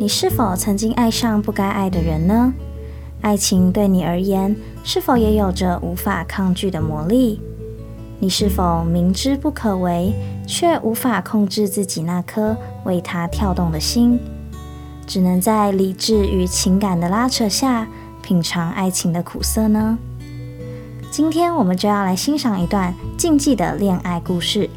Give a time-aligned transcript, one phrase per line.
[0.00, 2.54] 你是否曾经爱上不该爱的人呢？
[3.20, 4.54] 爱情对你而言，
[4.84, 7.40] 是否也有着无法抗拒的魔力？
[8.20, 10.14] 你是否明知不可为，
[10.46, 14.20] 却无法控制自己那颗为他跳动的心？
[15.04, 17.88] 只能在理智与情感的拉扯下，
[18.22, 19.98] 品尝爱情的苦涩呢？
[21.10, 24.70] 今天我们就要来欣赏一段禁忌的恋爱故事。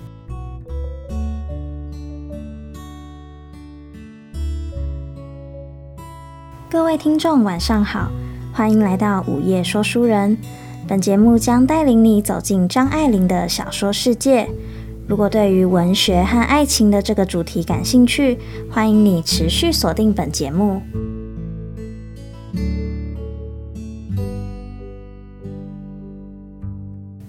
[6.71, 8.09] 各位听众，晚上好，
[8.53, 10.37] 欢迎来到午夜说书人。
[10.87, 14.47] 本节目将带领你走进张爱玲的小说世界。
[15.05, 18.39] 如果对于文学和爱情的这个主题感兴趣，
[18.71, 20.81] 欢迎你持续锁定本节目。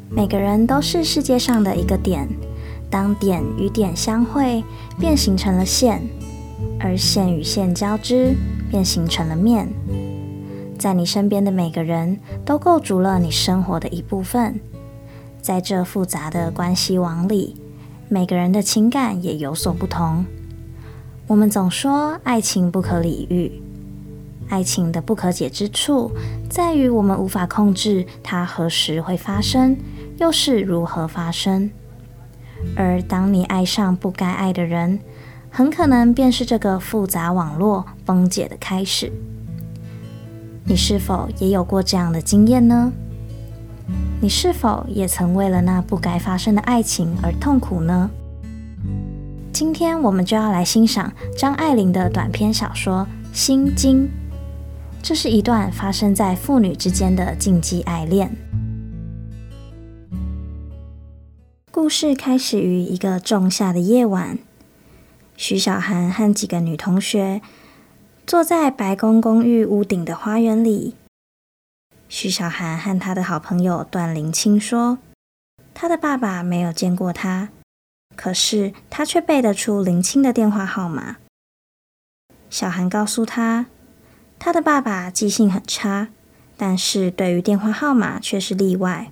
[0.09, 2.29] 每个人都是世界上的一个点，
[2.89, 4.63] 当点与点相会，
[5.01, 6.01] 便形成了线，
[6.79, 8.37] 而线与线交织。
[8.73, 9.69] 便形成了面，
[10.79, 14.59] 在你身边的每个人都构筑了你生活的一部分。
[15.43, 17.55] 在这复杂的关系网里，
[18.09, 20.25] 每个人的情感也有所不同。
[21.27, 23.63] 我们总说爱情不可理喻，
[24.49, 26.11] 爱情的不可解之处
[26.49, 29.77] 在于我们无法控制它何时会发生，
[30.17, 31.71] 又是如何发生。
[32.75, 34.99] 而当你爱上不该爱的人，
[35.55, 39.13] 很可能便是这个复杂网络崩解的开始。
[40.65, 42.91] 你是否也有过这样的经验呢？
[44.23, 48.11] 你是否也曾为了那不该发生的爱情而痛苦呢？
[49.53, 54.05] 今天我们就要来欣赏张爱玲的短篇小说《心经》。
[55.03, 58.35] 这是一段发生在父女之间的禁忌爱恋。
[61.71, 64.39] 故事开始于一个仲夏的夜晚。
[65.37, 67.41] 徐小涵和几个女同学
[68.27, 70.95] 坐在白宫公寓屋顶的花园里。
[72.09, 74.99] 徐小涵和他的好朋友段林清说
[75.75, 77.49] ：“他的爸爸没有见过他，
[78.15, 81.17] 可是他却背得出林清的电话号码。”
[82.51, 83.67] 小涵告诉他
[84.39, 86.09] ：“他的爸爸记性很差，
[86.57, 89.11] 但是对于电话号码却是例外。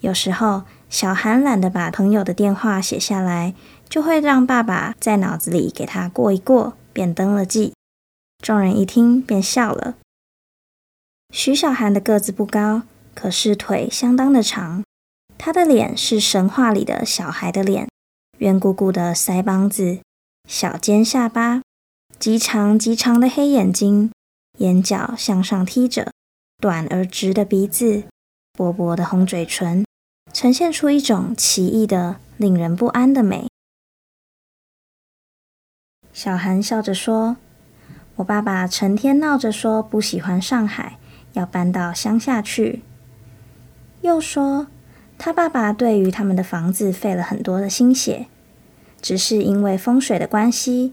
[0.00, 3.54] 有时候，小涵懒得把朋友的电话写下来。”
[3.88, 7.72] 就会让爸爸在脑子里给他过一过，便登了记。
[8.42, 9.96] 众人一听便笑了。
[11.32, 12.82] 徐小涵的个子不高，
[13.14, 14.82] 可是腿相当的长。
[15.36, 17.88] 他的脸是神话里的小孩的脸，
[18.38, 20.00] 圆鼓鼓的腮帮子，
[20.48, 21.62] 小尖下巴，
[22.18, 24.10] 极长极长的黑眼睛，
[24.58, 26.12] 眼角向上踢着，
[26.58, 28.04] 短而直的鼻子，
[28.52, 29.84] 薄薄的红嘴唇，
[30.32, 33.48] 呈现出一种奇异的、令人不安的美。
[36.12, 37.36] 小韩笑着说
[38.16, 40.98] ：“我爸爸成天闹着说不喜欢上海，
[41.34, 42.82] 要搬到乡下去。
[44.00, 44.66] 又说
[45.16, 48.26] 他爸爸对于他们的房子费了很多的心血，
[49.00, 50.92] 只是因为风水的关系，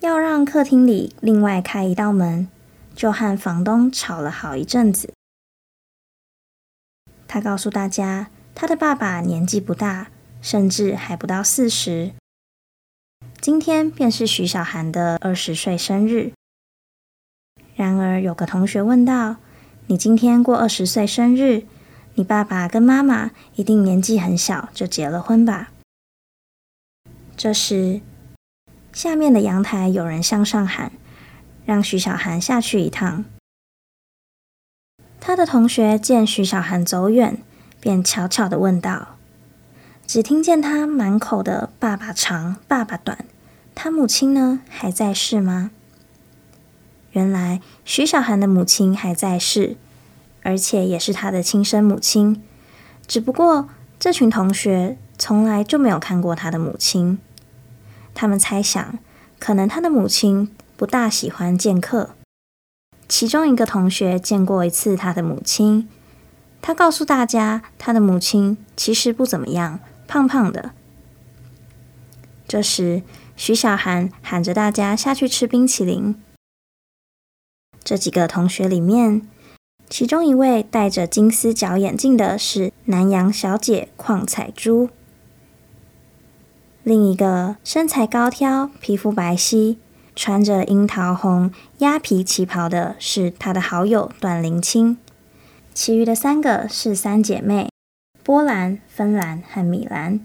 [0.00, 2.48] 要让客厅里另外开一道门，
[2.94, 5.12] 就和房东吵了好一阵子。
[7.28, 10.08] 他告诉大家，他的爸爸年纪不大，
[10.40, 12.12] 甚至还不到四十。”
[13.40, 16.32] 今天便是徐小涵的二十岁生日。
[17.76, 19.36] 然而，有个同学问道
[19.86, 21.64] ：“你今天过二十岁生日，
[22.14, 25.70] 你爸爸跟妈妈一定年纪很小就结了婚吧？”
[27.36, 28.00] 这时，
[28.92, 30.90] 下面的阳台有人向上喊
[31.66, 33.24] ：“让徐小涵下去一趟。”
[35.20, 37.42] 他的同学见徐小涵走远，
[37.78, 39.15] 便悄悄地问道
[40.06, 43.24] ：“只听见他满口的‘爸爸长，爸爸短’。”
[43.74, 45.70] 他母亲呢，还在世吗？
[47.12, 49.76] 原来徐小涵的母亲还在世，
[50.42, 52.42] 而且也是他的亲生母亲。
[53.06, 57.18] 只不过这群同学从来就没有看过他的母亲。
[58.14, 58.98] 他们猜想，
[59.38, 62.10] 可能他的母亲不大喜欢见客。
[63.08, 65.88] 其中一个同学见过一次他的母亲，
[66.62, 70.72] 他告诉大家，他的母亲其实不怎么样，胖胖的。
[72.48, 73.02] 这时，
[73.36, 76.14] 徐小涵喊着大家下去吃冰淇淋。
[77.82, 79.28] 这几个同学里面，
[79.88, 84.90] 其中一位戴着金丝角眼镜的是南洋小姐邝彩珠，
[86.82, 89.76] 另一个身材高挑、皮肤白皙、
[90.14, 94.96] 穿着樱桃红鸭皮旗袍的是她的好友段灵清。
[95.74, 97.68] 其余的三个是三姐妹：
[98.26, 100.18] 波兰、芬兰和米兰。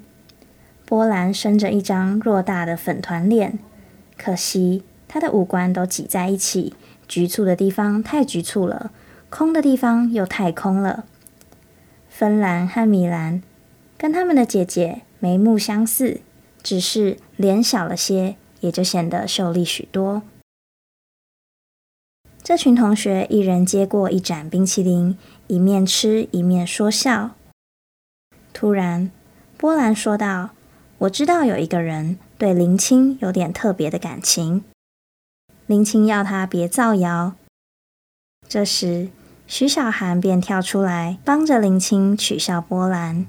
[0.87, 3.59] 波兰生着一张偌大的粉团脸，
[4.17, 6.73] 可惜他的五官都挤在一起，
[7.07, 8.89] 局促的地方太局促了，
[9.29, 11.05] 空的地方又太空了。
[12.09, 13.43] 芬兰和米兰
[13.99, 16.21] 跟他们的姐姐眉目相似，
[16.63, 20.23] 只是脸小了些，也就显得秀丽许多。
[22.41, 25.15] 这群同学一人接过一盏冰淇淋，
[25.45, 27.35] 一面吃一面说笑。
[28.61, 29.09] 突然，
[29.57, 30.51] 波兰说道
[30.99, 34.63] ：“我知道有一个人对林青有点特别的感情。”
[35.65, 37.33] 林青要他别造谣。
[38.47, 39.09] 这时，
[39.47, 43.25] 徐小涵便跳出来，帮着林青取笑波兰。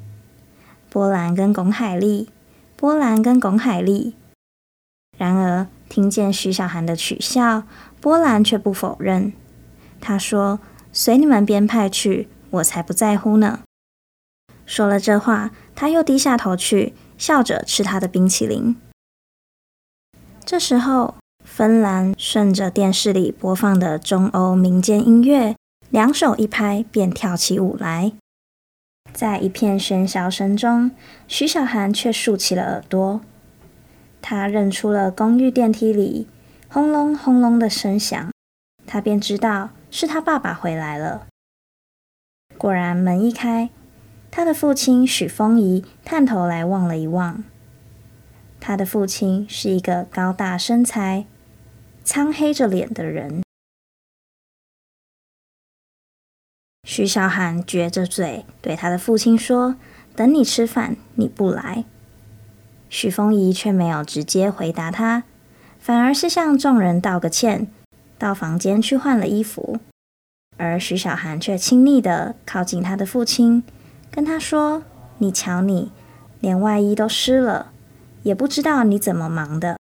[0.90, 2.28] 波兰跟巩海丽，
[2.76, 4.14] 波兰跟巩海丽。
[5.16, 7.62] 然而，听见徐小涵的取笑，
[8.02, 9.32] 波兰却不否认。
[9.98, 10.60] 他说
[10.92, 13.60] ：“随你们编派去，我才不在乎呢。”
[14.64, 18.76] 说了这话，他又低下头去，笑着吃他的冰淇淋。
[20.44, 21.14] 这时候，
[21.44, 25.56] 芬兰顺着电视里播放的中欧民间音乐，
[25.90, 28.12] 两手一拍便跳起舞来。
[29.12, 30.92] 在一片喧嚣声中，
[31.28, 33.20] 徐小涵却竖起了耳朵。
[34.22, 36.28] 他认出了公寓电梯里
[36.68, 38.30] 轰隆轰隆的声响，
[38.86, 41.26] 他便知道是他爸爸回来了。
[42.56, 43.70] 果然，门一开，
[44.34, 47.44] 他的父亲许丰仪探头来望了一望。
[48.58, 51.26] 他的父亲是一个高大身材，
[52.02, 53.42] 苍黑着脸的人，
[56.84, 59.76] 徐小涵撅着嘴对他的父亲说
[60.16, 61.84] ：“等你吃饭，你不来。”
[62.88, 65.24] 许丰仪却没有直接回答他，
[65.78, 67.70] 反而是向众人道个歉，
[68.16, 69.78] 到房间去换了衣服。
[70.56, 73.62] 而徐小涵却亲昵地靠近他的父亲，
[74.14, 74.82] 跟他说
[75.18, 75.90] ：“你瞧你，
[76.38, 77.72] 连外衣都湿了，
[78.22, 79.78] 也不知道你怎么忙的。”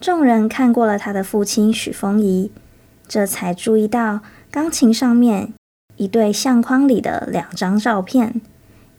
[0.00, 2.52] 众人看过了他的父亲许风仪，
[3.08, 5.52] 这才注意到钢琴上面
[5.96, 8.40] 一对相框里的两张照片，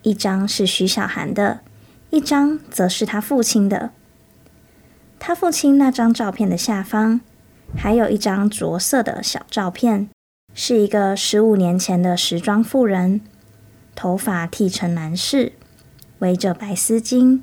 [0.02, 1.62] 一张是徐小涵的，
[2.10, 3.92] 一张则是他父亲的。
[5.18, 7.22] 他父亲那张照片的下方，
[7.78, 10.10] 还有一张着色的小照片，
[10.54, 13.22] 是一个十五年前的时装妇人，
[14.02, 15.54] 头发剃成男士，
[16.18, 17.42] 围着白丝巾，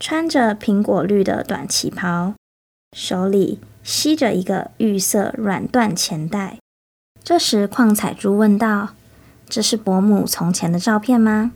[0.00, 2.34] 穿着苹果绿的短旗袍。
[2.96, 6.58] 手里吸着一个玉色软缎钱袋。
[7.22, 8.94] 这时，邝彩珠问道
[9.48, 11.52] ：“这是伯母从前的照片吗？”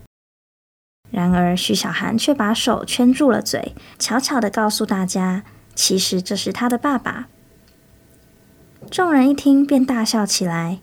[1.11, 5.43] 然而，徐小涵却把手圈住了嘴，悄悄地告诉大家
[5.75, 7.27] ：“其实这是他的爸爸。”
[8.89, 10.79] 众人一听，便大笑起来。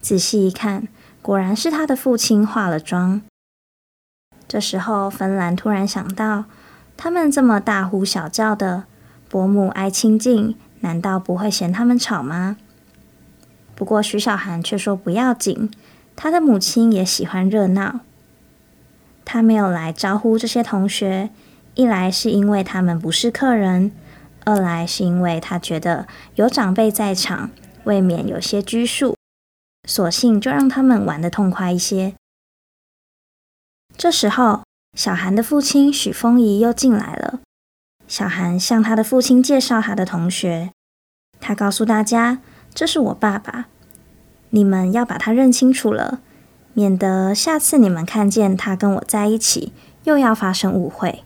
[0.00, 0.88] 仔细一看，
[1.22, 3.22] 果然是他的父亲化了妆。
[4.48, 6.44] 这时候，芬兰突然想到，
[6.96, 8.84] 他们这么大呼小叫的。
[9.28, 12.58] 伯母爱清静，难道不会嫌他们吵吗？
[13.74, 15.70] 不过徐小涵却说不要紧，
[16.14, 18.00] 他的母亲也喜欢热闹。
[19.24, 21.30] 他没有来招呼这些同学，
[21.74, 23.92] 一来是因为他们不是客人，
[24.44, 27.50] 二来是因为他觉得有长辈在场，
[27.84, 29.16] 未免有些拘束，
[29.88, 32.14] 索性就让他们玩得痛快一些。
[33.96, 34.62] 这时候，
[34.96, 37.40] 小韩的父亲许丰仪又进来了。
[38.08, 40.70] 小韩向他的父亲介绍他的同学，
[41.40, 42.40] 他告诉大家
[42.74, 43.68] ：“这是我爸爸，
[44.50, 46.20] 你们要把他认清楚了，
[46.74, 49.72] 免得下次你们看见他跟我在一起，
[50.04, 51.24] 又要发生误会。”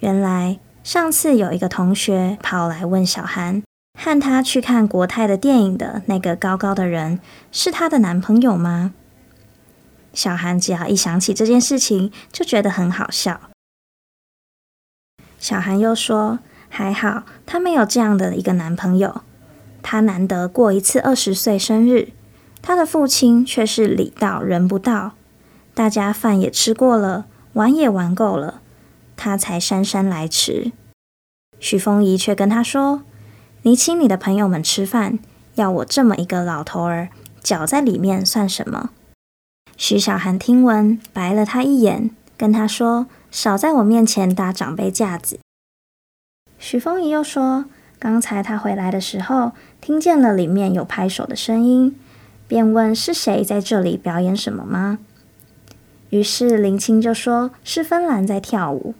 [0.00, 3.62] 原来上次有一个同学跑来问小韩，
[3.98, 7.20] 和他去看国泰的电影的那个高高的人
[7.50, 8.92] 是他的男朋友吗？
[10.12, 13.40] 小韩只要一想起这件事情，就觉得很好笑。
[15.38, 16.38] 小韩又说
[16.70, 19.22] ：“还好，她没有这样的一个男朋友。
[19.82, 22.10] 她难得过一次二十岁生日，
[22.62, 25.12] 她的父亲却是礼到人不到。
[25.74, 28.62] 大家饭也吃过了，玩也玩够了，
[29.16, 30.72] 她才姗姗来迟。
[31.58, 33.02] 许丰仪却跟他说
[33.64, 35.18] ：‘你请你的朋友们吃饭，
[35.56, 37.08] 要我这么一个老头儿
[37.42, 38.90] 搅在里面算什么？’
[39.76, 45.40] 徐小涵听闻，白了他一眼，跟他说。”少在我面前搭长辈架子。
[46.56, 47.64] 许丰仪又说
[47.98, 51.98] ：“刚才他回来的时候，听见了里面有拍手的声音，
[52.46, 55.00] 便问是谁在这里表演什么吗？”
[56.10, 58.94] 于是林青就说：“是芬兰在跳舞。”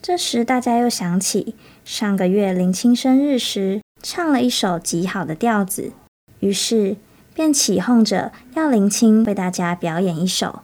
[0.00, 5.92] 这时大家又想起上个月林青生日时唱了一首极好的调子，
[6.40, 6.96] 于是
[7.34, 10.60] 便起哄着要林青为大家表演一首。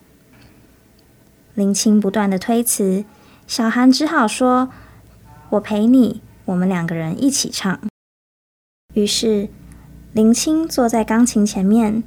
[1.55, 3.05] 林青不断的推辞，
[3.47, 4.71] 小韩只好说
[5.51, 7.81] ：“我陪你，我们两个人一起唱。”
[8.95, 9.49] 于是
[10.13, 12.05] 林青坐在钢琴前面，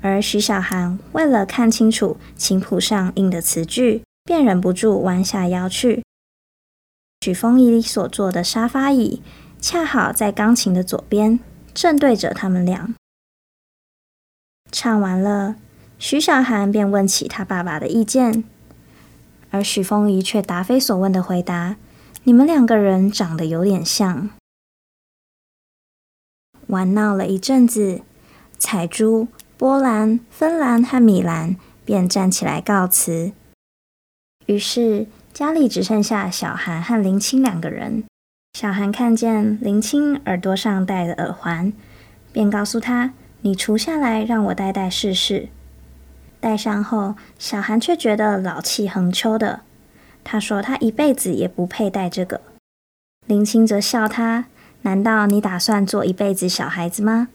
[0.00, 6.02] 而徐小涵为了看清楚琴谱上印的词句，便忍不住弯下腰去。
[7.24, 9.22] 许丰宜所坐的沙发椅
[9.58, 11.40] 恰好在钢琴的左边，
[11.72, 12.94] 正对着他们俩。
[14.70, 15.56] 唱完了，
[15.98, 18.44] 徐小涵便问起他爸爸的意见，
[19.50, 21.76] 而许丰宜却答非所问的回答
[22.24, 24.28] ：“你们两个人长得有点像。”
[26.68, 28.02] 玩闹了一阵子，
[28.58, 33.32] 彩珠、波兰、芬兰和米兰便站起来告辞。
[34.44, 38.04] 于是家里只剩下小涵和林青两个人。
[38.56, 41.72] 小涵看见林青耳朵上戴的耳环，
[42.32, 43.12] 便告诉他。
[43.40, 45.48] 你除下来，让我戴戴试试。
[46.38, 49.62] 戴上后，小涵却觉得老气横秋的。
[50.22, 52.40] 他说：“他一辈子也不配戴这个。”
[53.26, 54.46] 林青则笑他
[54.82, 57.28] ：“难道你打算做一辈子小孩子吗？”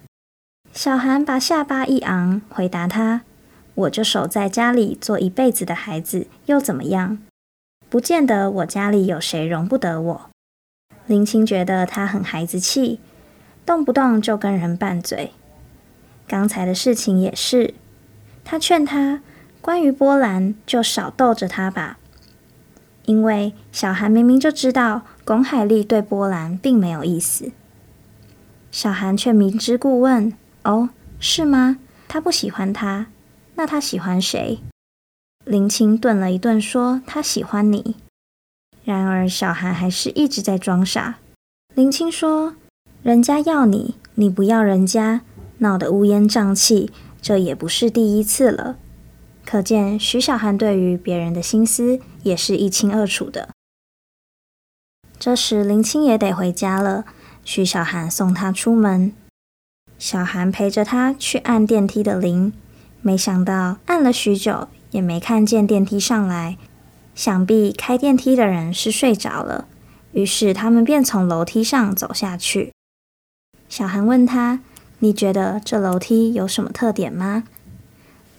[0.71, 3.21] 小涵把下巴一昂，回答他
[3.75, 7.19] ：“我就守在家里做一辈子的孩子，又怎么样？
[7.89, 10.29] 不见得我家里有谁容不得我。”
[11.07, 12.99] 林青觉得他很孩子气，
[13.65, 15.31] 动不动就跟人拌嘴。
[16.27, 17.73] 刚才的事情也是，
[18.45, 19.21] 他劝他
[19.61, 21.97] 关于波兰就少逗着他吧，
[23.05, 27.51] 因为小韩明明就知道龚海丽对波兰并没有意思。
[28.71, 30.31] 小韩却明知故问
[30.63, 31.79] ：“哦，是吗？
[32.07, 33.07] 他不喜欢他，
[33.55, 34.59] 那他喜欢谁？”
[35.49, 37.95] 林青顿了一顿，说：“他喜欢你。”
[38.85, 41.17] 然而小韩还是一直在装傻。
[41.73, 42.53] 林青说
[43.01, 45.21] ：“人家要你，你不要人家。”
[45.57, 48.77] 闹得乌烟瘴气，这也不是第一次了。
[49.43, 53.49] 可见徐小涵对于别人的心思也是一清二楚的。
[55.17, 57.05] 这时林青也得回家了，
[57.43, 59.11] 徐小涵送他出门。
[59.97, 62.53] 小涵陪着他去按电梯的铃，
[63.01, 66.57] 没想到按了许久也没看见电梯上来，
[67.15, 69.67] 想必开电梯的人是睡着了。
[70.13, 72.73] 于是他们便从楼梯上走下去。
[73.67, 74.61] 小韩问他。
[75.01, 77.45] 你觉得这楼梯有什么特点吗？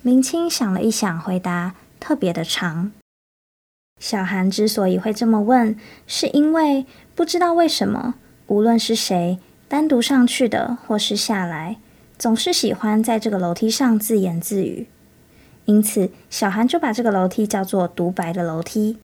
[0.02, 2.92] 林青想了一想，回答：特别的长。
[3.98, 5.74] 小韩之所以会这么问，
[6.06, 8.16] 是因为不知道为什么，
[8.48, 9.38] 无论是谁
[9.68, 11.78] 单独上去的，或是下来，
[12.18, 14.86] 总是喜欢在这个楼梯上自言自语。
[15.70, 18.98] 因此，小韩就把这个楼梯叫做“独白的楼梯”。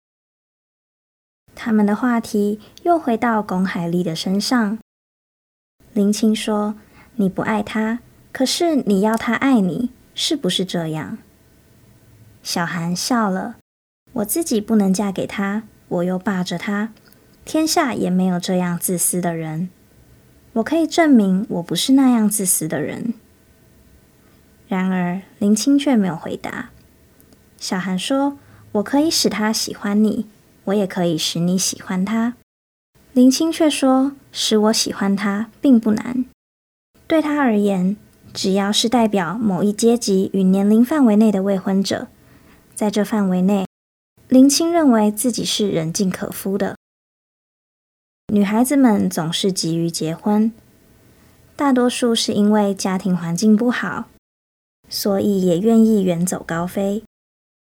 [1.55, 4.79] 他们的话题又回到龚海丽的身上。
[5.93, 6.75] 林青说。
[7.19, 11.17] 你不爱他，可是你要他爱你，是不是这样？
[12.43, 13.57] 小韩笑了。
[14.13, 16.93] 我自己不能嫁给他，我又霸着他，
[17.47, 19.71] 天下也没有这样自私的人。
[20.53, 23.15] 我可以证明我不是那样自私的人。
[24.69, 26.71] 然而林青却没有回答。
[27.59, 28.39] 小韩说
[28.73, 30.27] ：“我可以使他喜欢你，
[30.65, 32.35] 我也可以使你喜欢他。”
[33.13, 36.25] 林青却说：“使我喜欢他并不难。”
[37.07, 37.97] 对他而言，
[38.35, 42.09] 只要是代表某一阶级与年龄范围内的未婚者，
[42.75, 43.65] 在这范围内，
[44.29, 46.77] 林青认为自己是人尽可夫的。
[48.33, 50.53] 女孩子们总是急于结婚，
[51.55, 54.09] 大多数是因为家庭环境不好，
[54.89, 57.03] 所以也愿意远走高飞。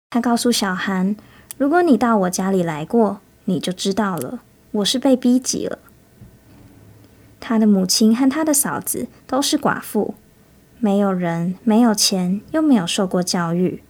[0.09, 1.15] 他告诉小韩
[1.57, 4.39] ：“如果你到我家里来过，你就知道了，
[4.71, 5.79] 我是被逼急了。”
[7.39, 10.15] 他的母亲和他的嫂子都是寡妇，
[10.79, 13.83] 没有人，没有钱，又没有受过教育。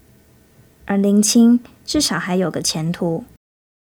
[0.85, 3.25] 而林青至少还有个前途。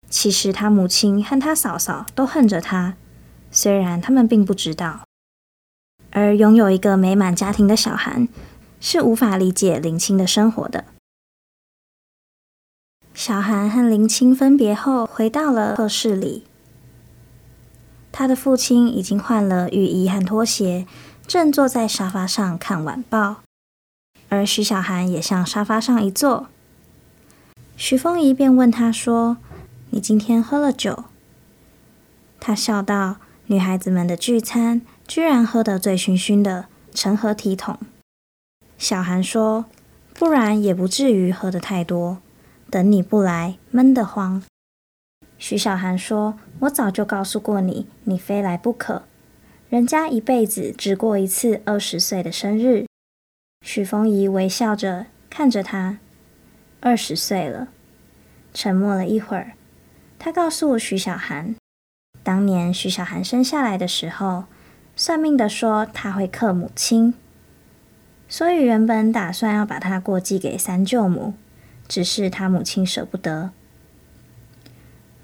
[0.08, 2.96] 其实他母亲和他嫂嫂都恨着他，
[3.50, 5.02] 虽然他们并不知道。
[6.10, 8.28] 而拥有一个美满家庭的小韩
[8.80, 10.86] 是无法理解林青的生活的。
[13.12, 16.44] 小涵和林青分别后，回到了卧室里。
[18.10, 20.86] 他的父亲已经换了浴衣和拖鞋，
[21.26, 23.42] 正坐在沙发上看晚报，
[24.28, 26.48] 而徐小涵也向沙发上一坐。
[27.76, 29.36] 徐凤仪便问他说
[29.90, 31.04] ：“你今天喝了酒？”
[32.40, 37.78] 他笑道：“女孩子们的聚餐，居然喝得醉醺醺的，成何体统？”
[38.80, 39.66] 小韩说
[40.14, 42.22] ：“不然也不至于喝得太多，
[42.70, 44.42] 等你不来，闷得慌。”
[45.36, 49.02] 徐小涵说：“我早就告诉过你，你非来不可。
[49.68, 52.86] 人家一辈子只过一次二十岁的生日。”
[53.60, 55.98] 许丰仪微笑着看着他，
[56.80, 57.68] 二十岁了。
[58.54, 59.52] 沉默了一会儿，
[60.18, 61.54] 他告诉徐小涵
[62.24, 64.44] ：“当年徐小涵生下来的时候，
[64.96, 67.12] 算命的说他会克母亲，
[68.30, 71.34] 所以原本打算要把他过继给三舅母，
[71.88, 73.50] 只是他母亲舍不得。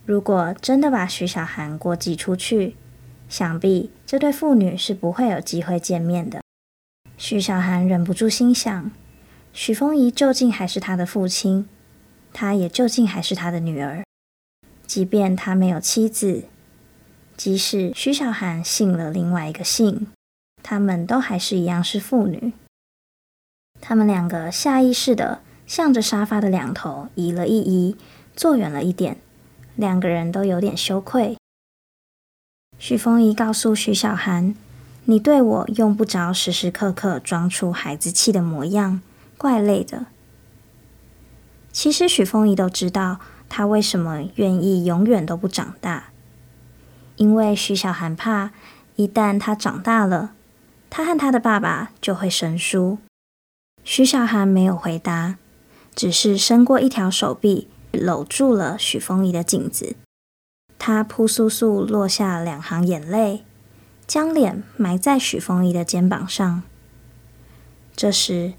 [0.04, 2.74] 如果真的把徐小涵过继出去，
[3.28, 6.40] 想必这对父女是不会有机会见面的。
[7.16, 8.90] 徐小涵忍不住心想：
[9.52, 11.68] 许丰宜究竟还是他的父亲？
[12.32, 14.04] 他也究竟还是他的女儿？
[14.84, 16.44] 即便他没有妻子。
[17.36, 20.08] 即使徐小涵信了另外一个姓，
[20.62, 22.52] 他们都还是一样是父女。
[23.88, 27.96] 他们两个下意识地向着沙发的两头移了一移，
[28.34, 29.18] 坐远了一点，
[29.76, 31.36] 两个人都有点羞愧。
[32.80, 34.56] 许丰仪告诉徐小涵
[35.06, 39.00] ：“你对我用不着时时刻刻装出孩子气的模样，
[39.38, 40.06] 怪累的。”
[41.70, 46.06] 其实许丰仪都知道，他为什么愿意永远都不长大。
[47.14, 48.50] 因为徐小涵怕，
[48.96, 50.32] 一旦他长大了，
[50.90, 52.98] 他和他的爸爸就会生疏。
[53.88, 55.36] 徐小涵没有回答，
[55.94, 59.94] 只是伸过一条手臂，搂住了许丰宜的颈子。
[60.76, 63.44] 他扑簌簌落下两行眼泪，
[64.04, 66.64] 将脸埋在许丰宜的肩膀上。
[67.94, 68.54] 这时，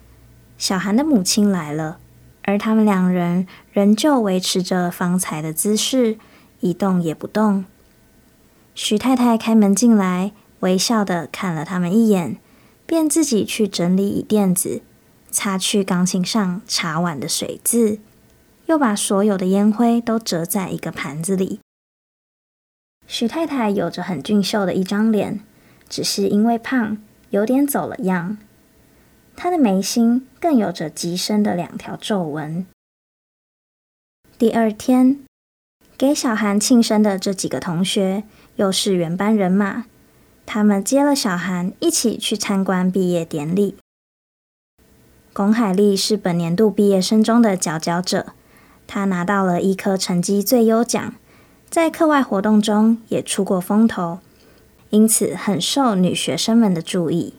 [0.57, 1.99] 小涵的母亲来了，
[2.43, 6.17] 而他们两人仍旧维持着方才的姿势，
[6.61, 7.65] 一动也不动。
[8.73, 10.31] 徐太太开门进来，
[10.61, 12.37] 微笑的看了他们一眼，
[12.85, 14.81] 便自己去整理椅垫子，
[15.29, 17.99] 擦去钢琴上茶碗的水渍，
[18.65, 21.59] 又把所有的烟灰都折在一个盘子里。
[23.07, 25.39] 徐太太有着很俊秀的一张脸，
[25.87, 26.97] 只是因为胖，
[27.29, 28.37] 有点走了样。
[29.35, 32.65] 她的眉心更有着极深的两条皱纹。
[34.37, 35.23] 第二天，
[35.97, 38.23] 给小韩庆生的这几个同学。
[38.57, 39.85] 又是原班人马，
[40.43, 43.77] 他们接了小韩一起去参观毕业典礼。
[45.37, 48.33] 龚海丽是本年度毕业生中的佼佼者，
[48.87, 51.13] 她拿到了医科成绩最优奖，
[51.69, 54.17] 在课外活动中也出过风头，
[54.89, 57.35] 因此很受女学生们的注意。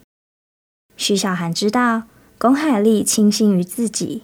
[0.97, 2.05] 徐小涵知道
[2.39, 4.23] 龚海丽倾心于自己，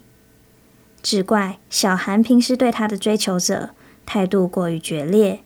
[1.03, 3.71] 只怪小涵平时对她的追求者
[4.05, 5.41] 态度过于决裂。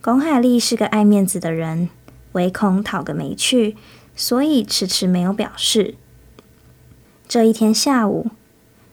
[0.00, 1.88] 龚海丽是个爱面子的人，
[2.34, 3.76] 唯恐讨个没趣，
[4.14, 5.96] 所以迟迟没有表示。
[7.28, 8.30] 这一天下午，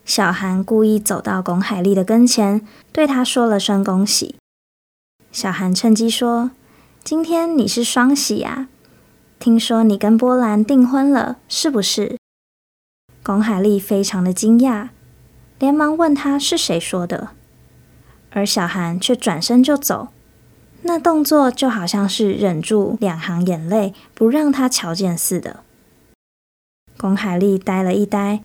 [0.04, 4.36] 小韩故意走到巩海丽的跟前，对她说了声恭喜。
[5.32, 6.52] 小韩趁机说
[7.02, 8.68] ：“今天你是双喜呀，
[9.40, 12.18] 听说你跟波兰订婚了，是不是？”
[13.24, 14.90] 巩海丽非常的惊讶，
[15.58, 17.30] 连忙问他是谁说的，
[18.32, 20.10] 而小韩却转身就走。
[20.82, 25.62] 那动作就好像是忍住两行眼泪，不让他瞧见似的。
[26.98, 28.44] 龚海丽呆了一呆，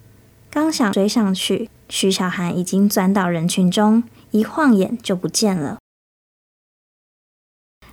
[0.50, 5.78] 刚想追上去，徐小涵已经钻到人群中，一晃眼就不见了。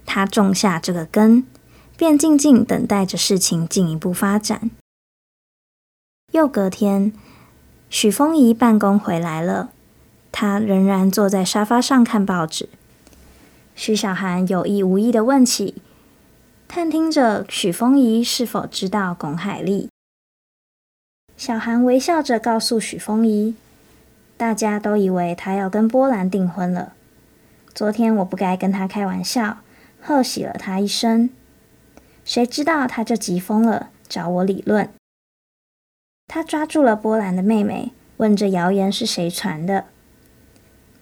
[0.05, 1.45] 他种下这个根，
[1.95, 4.71] 便静静等待着事情进一步发展。
[6.31, 7.13] 又隔天，
[7.89, 9.69] 许丰宜办公回来了，
[10.31, 12.69] 他仍然坐在沙发上看报纸。
[13.75, 15.75] 徐小涵有意无意地问起，
[16.67, 19.89] 探听着许丰宜是否知道龚海丽。
[21.37, 23.55] 小韩微笑着告诉许丰宜
[24.35, 26.93] ：“大家都以为他要跟波兰订婚了。
[27.75, 29.59] 昨天我不该跟他开玩笑，
[30.01, 31.29] 贺喜了他一声。
[32.25, 34.89] 谁知道他就急疯了，找我理论。
[36.27, 39.85] 他抓住了波兰的妹妹，问这谣言是谁传的。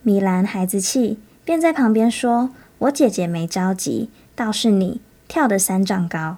[0.04, 6.38] 米兰孩子气，便在旁边说。”我姐姐没着急，倒是你跳得三丈高。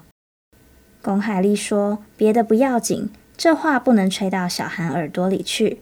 [1.02, 5.82] 龚海丽说：“别的不要紧，这话不能吹到小韩耳朵里去。”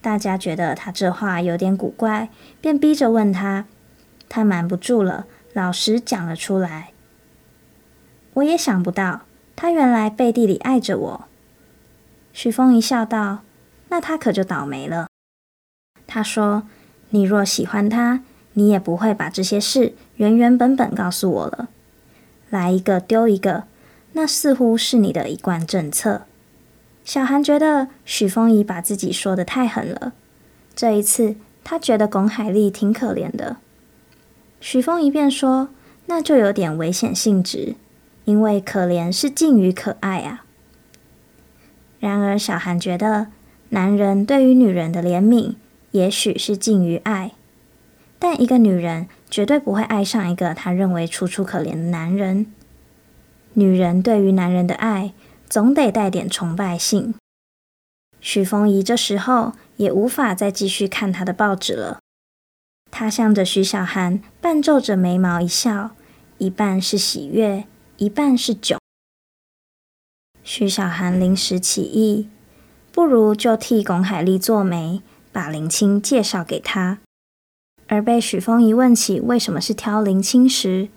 [0.00, 3.66] 大家觉得他这话有点古怪，便逼着问他。
[4.28, 6.90] 他瞒不住了，老实讲了出来。
[8.34, 9.22] 我也想不到，
[9.54, 11.24] 他原来背地里爱着我。
[12.32, 13.40] 许峰一笑道
[13.90, 15.08] ：“那他可就倒霉了。”
[16.06, 16.62] 他说
[17.10, 18.22] ：“你若喜欢他。”
[18.54, 21.68] 你也不会把这些事原原本本告诉我了，
[22.50, 23.64] 来一个丢一个，
[24.14, 26.22] 那似乎是你的一贯政策。
[27.08, 30.12] 小韩觉得许丰仪把自己说的太狠了，
[30.76, 33.56] 这一次他觉得巩海丽挺可怜的。
[34.60, 35.70] 许丰仪便说
[36.04, 37.76] ：“那就有点危险性质，
[38.26, 40.44] 因为可怜是近于可爱啊。”
[41.98, 43.28] 然而小韩觉得，
[43.70, 45.54] 男人对于女人的怜悯，
[45.92, 47.32] 也许是近于爱。
[48.18, 52.52] 但一个女人绝对不会爱上一个她认为楚楚可怜的男人。
[53.54, 55.14] 女人对于男人的爱，
[55.48, 57.14] 总得带点崇拜性。
[58.20, 61.98] 许丰仪这时候也无法再继续看他的报纸了。
[62.90, 65.90] 他向着徐小涵半皱着眉毛一笑，
[66.38, 67.66] 一半是喜悦，
[67.98, 68.78] 一半是窘。
[70.42, 72.28] 徐小涵临时起意，
[72.90, 76.98] 不如就替巩海丽做媒，把林青介绍给他。
[77.86, 80.88] 而被许丰仪问起为什么是挑林青时，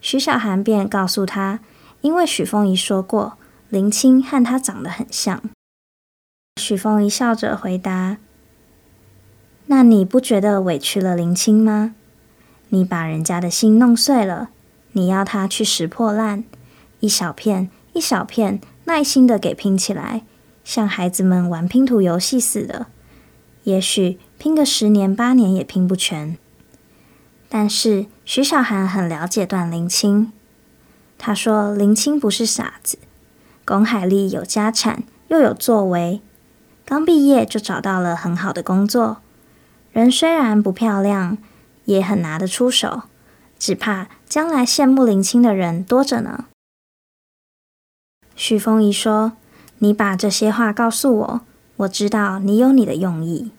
[0.00, 1.60] 徐小涵便告诉他。
[2.00, 5.42] 因为许丰仪说过，林青和他长得很像。
[6.60, 8.18] 许峰一笑着回答
[9.66, 11.94] ：“那你不觉得委屈了林青吗？
[12.68, 14.50] 你把人家的心弄碎了，
[14.92, 16.44] 你要他去拾破烂，
[17.00, 20.22] 一小片一小片耐心的给拼起来，
[20.64, 22.86] 像孩子们玩拼图游戏似的。
[23.64, 26.36] 也许拼个十年八年也拼不全。
[27.48, 30.32] 但是徐小涵很了解段林青。”
[31.18, 32.98] 他说：“林青不是傻子，
[33.64, 36.20] 龚海丽有家产，又有作为，
[36.84, 39.18] 刚毕业就找到了很好的工作。
[39.92, 41.38] 人虽然不漂亮，
[41.86, 43.04] 也很拿得出手，
[43.58, 46.46] 只怕将来羡慕林青的人多着呢。”
[48.36, 49.32] 许丰宜说
[49.78, 51.40] ：“你把这些话告诉我，
[51.76, 53.52] 我知道你有你的用意。”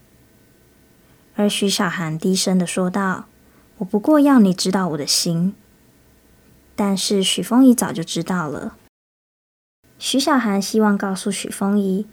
[1.36, 3.26] 而徐小涵低声的说道
[3.80, 5.56] ：“我不过要你知道我的心。”
[6.76, 8.76] 但是许丰宜早就知道了。
[10.08, 12.06] 徐小涵希望告诉许风仪，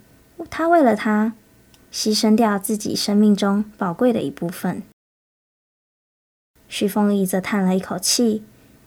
[0.49, 1.35] 他为了他
[1.93, 4.83] 牺牲掉自己生命中宝贵的一部分。
[6.71, 8.43] 许风仪则叹了一口气，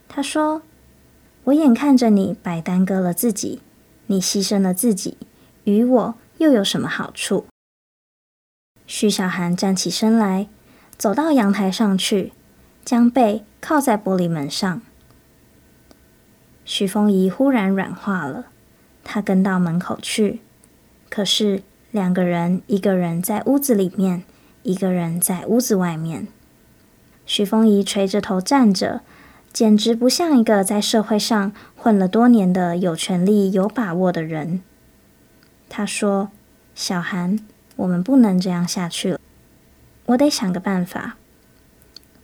[0.09, 0.63] 他说
[1.45, 3.61] ：“我眼看着你白耽搁了自己，
[4.07, 5.19] 你牺牲了自己，
[5.65, 7.45] 于我又有什么好处？”
[8.87, 10.47] 徐小涵站起身来，
[10.97, 12.33] 走到阳台上去，
[12.83, 14.81] 将背靠在玻璃门上。
[16.65, 18.47] 许风仪忽然软化了，
[19.05, 20.41] 他跟到门口去。
[21.09, 24.23] 可是两个人，一个人在屋子里面，
[24.63, 26.27] 一个人在屋子外面。
[27.25, 29.01] 徐凤仪垂着头站着，
[29.53, 34.61] 简直不像一个在社会上混了多年的有权力、有把握的人。
[35.69, 36.29] 他说
[36.75, 37.39] ：“小韩，
[37.77, 39.19] 我们不能这样下去了，
[40.07, 41.17] 我得想个办法。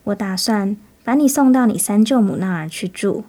[0.04, 3.24] 我打算把你送到你三舅母那儿去住。”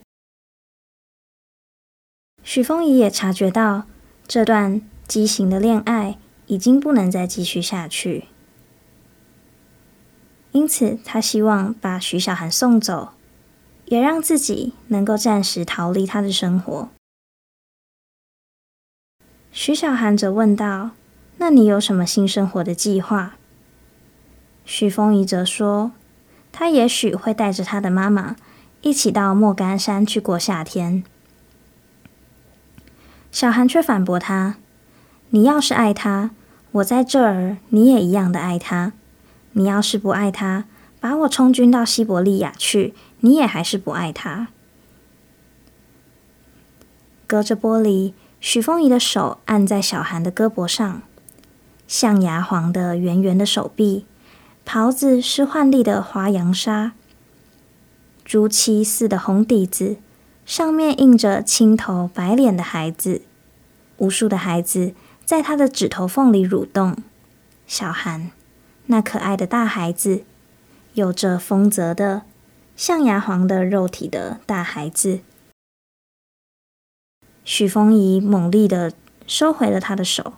[2.42, 3.84] 许丰宜也察觉到，
[4.26, 8.26] 这段畸形的恋爱已经不能再继续下去，
[10.50, 13.12] 因此他希望把徐小涵送走，
[13.86, 16.88] 也让自己能够暂时逃离他的生活。
[19.52, 20.90] 徐小涵则问道
[21.38, 23.36] ：“那你有什么新生活的计划？”
[24.64, 25.92] 许丰宜则说
[26.50, 28.36] ：“他也许会带着他的妈妈
[28.80, 31.04] 一起到莫干山去过夏天。”
[33.32, 34.56] 小韩却反驳他
[35.30, 36.30] ：“你要是爱他，
[36.70, 38.92] 我在这儿，你也一样的爱他；
[39.52, 40.66] 你要是不爱他，
[41.00, 44.48] 把我充军到西伯利亚去，你也还是不爱他。”
[47.26, 51.00] 隔着玻璃，许丰宜的手按在小韩的胳膊上，
[51.88, 54.04] 象牙黄的圆圆的手臂，
[54.66, 56.92] 袍子是浣丽的花洋纱，
[58.22, 59.96] 朱漆似的红底子。
[60.44, 63.22] 上面印着青头白脸的孩子，
[63.98, 66.96] 无数的孩子在他的指头缝里蠕动。
[67.66, 68.30] 小韩，
[68.86, 70.24] 那可爱的大孩子，
[70.94, 72.22] 有着丰泽的
[72.76, 75.20] 象牙黄的肉体的大孩子。
[77.44, 78.92] 许丰仪猛力地
[79.26, 80.34] 收回了他的手，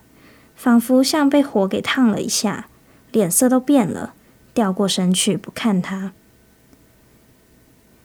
[0.55, 2.67] 仿佛像被火给烫了一下，
[3.11, 4.13] 脸色都变了，
[4.53, 6.13] 掉过身去不看他。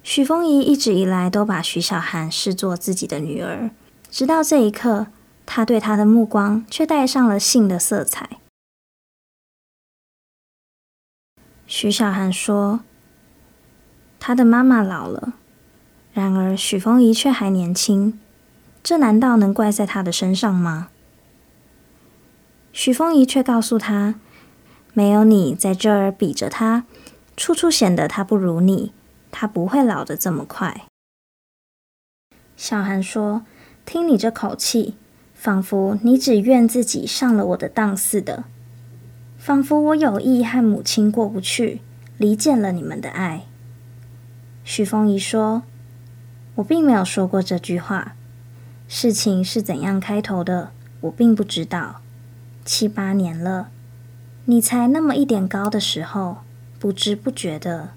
[0.03, 3.71] 许丰宜一直以来都把徐小涵视作自己的女儿，
[4.11, 5.09] 直到这一刻，
[5.45, 8.39] 他对她的目光却带上了性的色彩。
[11.67, 12.81] 徐小涵说
[14.19, 15.35] ：“她的妈妈老了，
[16.13, 18.19] 然而许丰宜却还年轻，
[18.83, 20.89] 这难道能怪在她的身上吗？”
[22.73, 24.15] 许丰宜却告诉他
[24.95, 26.85] ：“没有你在这儿比着她，
[27.37, 28.93] 处处显得她不如你。”
[29.31, 30.87] 他不会老得这么快。
[32.57, 33.47] 小韩说
[33.87, 34.97] ：“听你这口气，
[35.35, 38.45] 仿佛你只怨自己上了我的当似的，
[39.38, 41.81] 仿佛我有意和母亲过不去，
[42.19, 43.47] 离间了你们的爱。”
[44.62, 45.62] 许丰宜说
[46.57, 48.14] ：“我并没有说过这句话。
[48.87, 52.03] 事情是怎样开头的，我并不知道。
[52.64, 53.71] 七八年了，
[54.45, 56.38] 你才那么一点高的时候，
[56.79, 57.95] 不知不觉的。”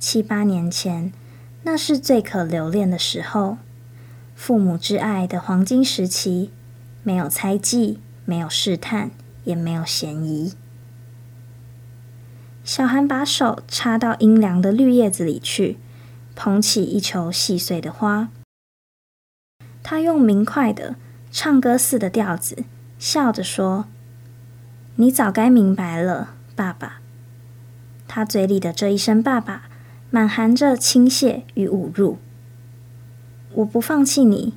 [0.00, 1.12] 七八年前，
[1.64, 3.58] 那是最可留恋的时候，
[4.34, 6.50] 父母之爱的黄金时期，
[7.02, 9.10] 没有猜忌，没有试探，
[9.44, 10.54] 也没有嫌疑。
[12.64, 15.76] 小韩把手插到阴凉的绿叶子里去，
[16.34, 18.30] 捧起一球细碎的花。
[19.82, 20.96] 他用明快的
[21.30, 22.64] 唱歌似的调子，
[22.98, 23.84] 笑着说
[24.96, 27.02] ：“你早该明白了，爸爸。”
[28.08, 29.64] 他嘴里的这一声“爸爸”。
[30.10, 32.18] 满含着倾泻与侮辱。
[33.54, 34.54] 我不放弃你，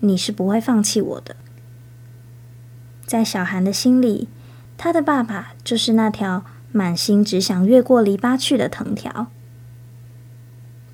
[0.00, 1.36] 你是不会放弃我的。
[3.06, 4.28] 在小韩的心里，
[4.76, 9.28] 他的爸爸就是那条满心只想越过篱笆去的藤条。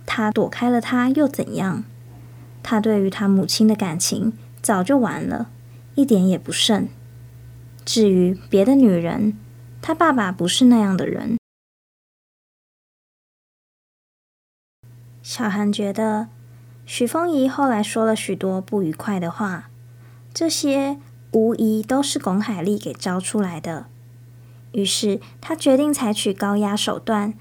[0.07, 1.85] 他躲开了他又怎样？
[2.63, 5.49] 他对于他母亲的感情早就完了，
[5.95, 6.89] 一点也不剩。
[7.85, 9.37] 至于别的女人，
[9.81, 11.39] 他爸爸不是那样的人。
[15.35, 16.29] 小韩觉得
[16.85, 19.71] 许丰仪后来说了许多不愉快的话，
[20.35, 20.99] 这些
[21.31, 23.87] 无疑都是龚海丽给招出来的。
[24.73, 27.33] 于是他决定采取高压手段，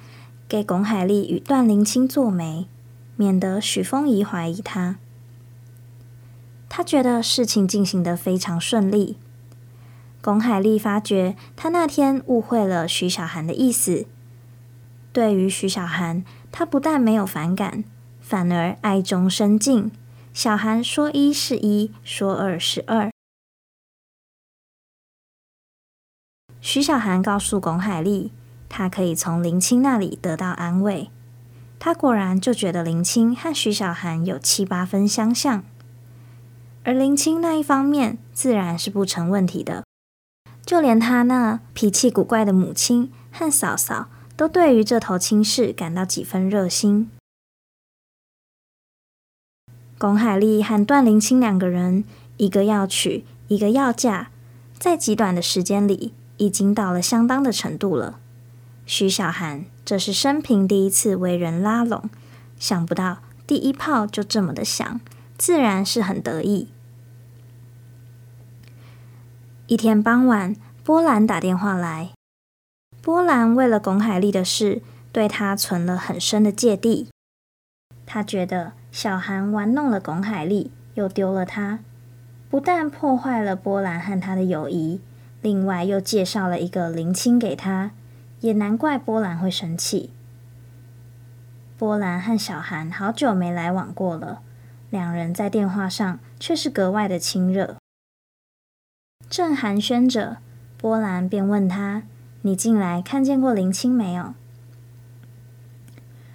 [0.48, 2.66] 给龚海丽与段灵清做媒，
[3.18, 4.96] 免得许丰仪怀疑他。
[6.70, 9.18] 他觉得事情进行得非常顺利。
[10.22, 14.06] 龚海丽发觉他那天误会了徐小涵的意思，
[15.12, 16.24] 对于徐小涵。
[16.52, 17.84] 他不但没有反感，
[18.20, 19.92] 反而爱中生敬。
[20.34, 23.10] 小韩说一是一，说二是二。
[26.60, 28.32] 徐小涵告诉巩海丽，
[28.70, 31.10] 他可以从林青那里得到安慰。
[31.80, 35.64] 他果然就觉得林青和徐小涵有七八分相像，
[36.84, 39.84] 而林青那一方面自然是不成问题的。
[40.64, 44.08] 就连他那脾气古怪的母亲和嫂嫂。
[44.42, 47.12] 都对于这头亲事感到几分热心。
[50.00, 52.04] 龚海丽和段林清两个人，
[52.38, 54.30] 一个要娶，一个要嫁，
[54.80, 58.20] 在极短的时间里，已经到了相当的程度了。
[58.88, 62.10] 徐小涵这是生平第一次为人拉拢，
[62.58, 65.00] 想不到第一炮就这么的响，
[65.38, 66.70] 自然是很得意。
[69.68, 72.10] 一天傍晚，波兰打电话来。
[73.02, 77.08] 波兰为了巩海丽的事，对他存了很深的芥蒂。
[78.06, 81.80] 他觉得小韩玩弄了巩海丽，又丢了他，
[82.48, 85.02] 不但破坏了波兰和他的友谊，
[85.42, 87.90] 另外又介绍了一个林青给他，
[88.42, 90.12] 也难怪波兰会生气。
[91.80, 94.44] 波兰和小韩好久没来往过了，
[94.92, 97.78] 两人在电话上却是格外的亲热。
[99.28, 100.38] 正寒暄着，
[100.78, 102.04] 波兰便问他。
[102.42, 104.34] 你进来看见过林青没有？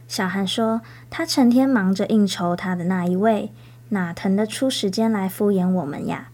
[0.09, 3.53] 小韩说：“他成天忙着应酬他的那一位，
[3.88, 6.31] 哪腾得出时间来敷衍我们呀？”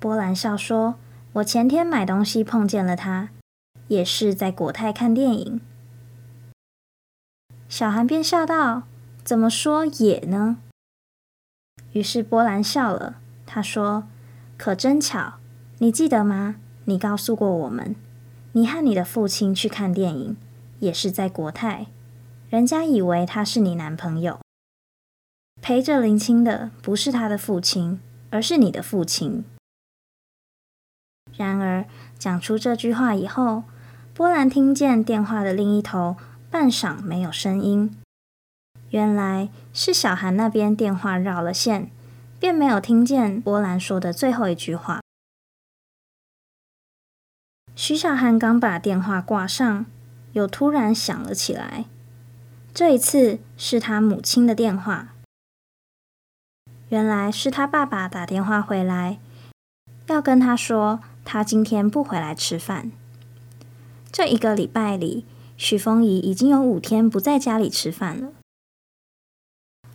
[0.00, 0.94] 波兰笑说
[1.34, 3.28] ：“我前天买东西碰见了他，
[3.88, 5.60] 也是在国泰看电影。”
[7.68, 8.84] 小韩便笑道
[9.22, 10.56] ：“怎么说也呢？”
[11.92, 14.04] 于是波兰笑了，他说
[14.56, 15.34] ：“可真巧，
[15.78, 16.56] 你记得吗？
[16.86, 17.94] 你告诉过我们。”
[18.56, 20.36] 你和你的父亲去看电影，
[20.78, 21.86] 也是在国泰，
[22.48, 24.38] 人家以为他是你男朋友。
[25.60, 29.44] 陪着林青的不是他的父亲，而是你的父亲。
[31.36, 31.84] 然而，
[32.16, 33.64] 讲出这句话以后，
[34.14, 36.16] 波兰听见电话的另一头
[36.48, 37.96] 半晌没有声音，
[38.90, 41.90] 原来是小韩那边电话绕了线，
[42.38, 45.00] 便没有听见波兰说的最后一句话。
[47.76, 49.86] 徐小涵刚把电话挂上，
[50.32, 51.86] 又突然响了起来。
[52.72, 55.08] 这一次是他母亲的电话。
[56.88, 59.18] 原来是他爸爸打电话回来，
[60.06, 62.92] 要跟他说他今天不回来吃饭。
[64.12, 65.24] 这一个礼拜里，
[65.56, 68.28] 许丰宜已经有五天不在家里吃饭了。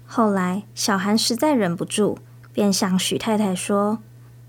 [0.06, 2.18] 后来小涵实在忍不住，
[2.52, 4.00] 便向许太太说：“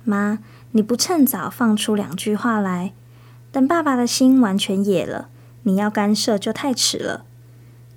[0.03, 0.41] 妈，
[0.73, 2.93] 你不趁早放出两句话来。”
[3.53, 5.29] 等爸爸的心完全野了，
[5.65, 7.25] 你要干涉就太迟了。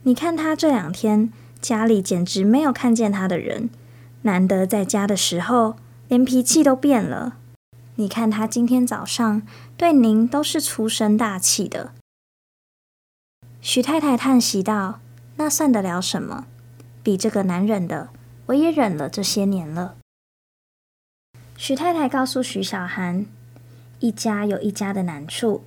[0.04, 3.70] 你看他这两天家里简直没有看见他的人，
[4.24, 5.76] 难得在家的时候，
[6.08, 7.38] 连脾气都变了。
[7.96, 9.44] 你看他今天早上
[9.78, 11.94] 对您都是粗声大气的。
[13.62, 15.00] 许太太叹息道
[15.38, 16.48] ：“那算得了什么？
[17.02, 18.10] 比这个难忍的，
[18.48, 19.96] 我也忍了这些年了。”
[21.56, 23.26] 许太太告诉许小涵。
[24.04, 25.64] 一家有一家的难处，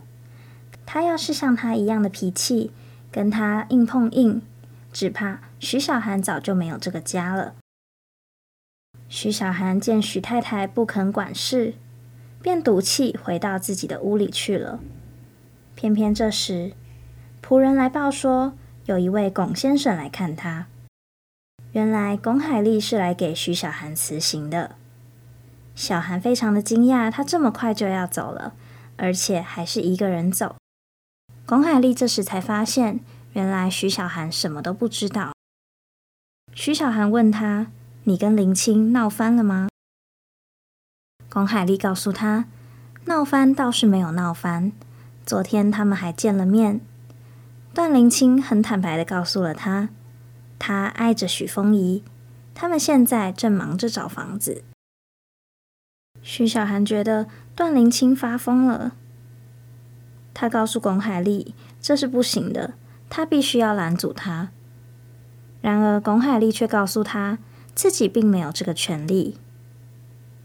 [0.84, 2.70] 他要是像他一样的脾气，
[3.10, 4.42] 跟他硬碰硬，
[4.92, 7.54] 只怕徐小涵早就没有这个家了。
[9.08, 11.76] 徐小涵见徐太太不肯管事，
[12.42, 14.80] 便赌气回到自己的屋里去了。
[15.74, 16.72] 偏偏这时，
[17.42, 18.52] 仆人来报说，
[18.84, 20.66] 有一位龚先生来看他。
[21.72, 24.76] 原来龚海丽是来给徐小涵辞行的。
[25.76, 28.54] 小韩非常的惊讶，他这么快就要走了，
[28.96, 30.56] 而且还是一个人走。
[31.44, 32.98] 龚海丽这时才发现，
[33.34, 35.32] 原来徐小涵什么都不知道。
[36.54, 37.66] 徐小涵问他
[38.04, 39.68] ：“你跟林青闹翻了吗？”
[41.28, 42.46] 龚海丽告诉他
[43.04, 44.72] ：“闹翻倒是没有闹翻，
[45.26, 46.80] 昨天他们还见了面。
[47.74, 49.90] 段林青很坦白的告诉了他，
[50.58, 52.02] 他爱着许丰宜，
[52.54, 54.64] 他们现在正忙着找房子。”
[56.28, 58.94] 徐小涵觉得段林青发疯了，
[60.34, 62.74] 他告诉巩海丽：“这是不行的，
[63.08, 64.48] 他必须要拦阻他。”
[65.62, 67.38] 然而，巩海丽却告诉他
[67.76, 69.38] 自己并没有这个权利，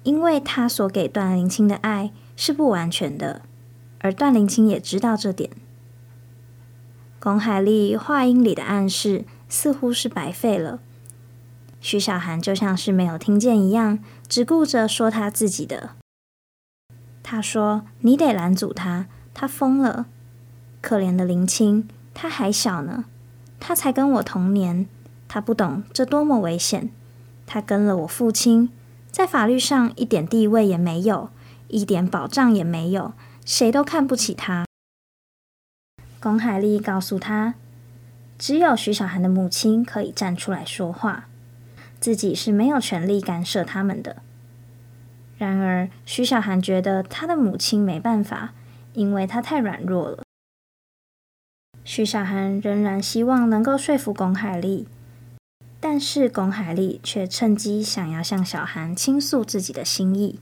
[0.03, 3.41] 因为他所给段林青的爱是不完全的，
[4.01, 5.49] 而段林青也知道这点。
[7.19, 10.79] 巩海丽话音里的暗示似乎是白费了，
[11.81, 15.95] 徐小涵就像是没有听见一样，只顾着说他自己的。
[17.23, 20.05] 他说：“你得拦阻他，他疯了。
[20.79, 23.05] 可怜的林青，他还小呢，
[23.59, 24.87] 他才跟我同年。”
[25.27, 26.89] 他不懂这多么危险。
[27.47, 28.69] 他跟了我父亲，
[29.09, 31.29] 在法律上一点地位也没有，
[31.69, 33.13] 一点保障也没有，
[33.45, 34.65] 谁都看不起他。
[36.19, 37.55] 龚海丽告诉他，
[38.37, 41.29] 只有徐小涵的母亲可以站出来说话，
[42.01, 44.17] 自己是没有权利干涉他们的。
[45.37, 48.53] 然而，徐小涵觉得他的母亲没办法，
[48.93, 50.23] 因为他太软弱了。
[51.85, 54.87] 徐小涵仍然希望能够说服龚海丽。
[55.79, 60.39] 但是龚海丽却趁机想要向小涵倾诉自己的心意。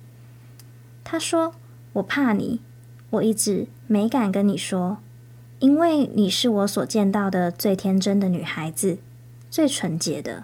[1.05, 1.53] 她说
[1.93, 2.59] ：“我怕你，
[3.11, 4.97] 我一直没敢跟你说，
[5.59, 8.97] 因为你是我所见到的最天真的女孩子，
[9.49, 10.43] 最纯洁的。